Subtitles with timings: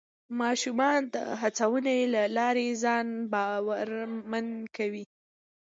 [0.39, 5.05] ماشومان د هڅونې له لارې ځان باورمن کوي